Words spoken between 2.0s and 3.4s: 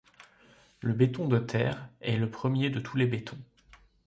le premier de tous les bétons.